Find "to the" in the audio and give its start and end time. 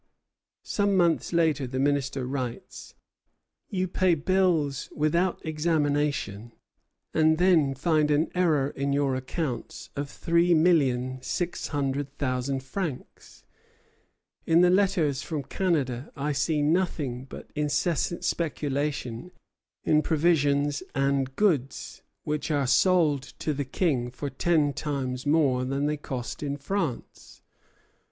23.37-23.65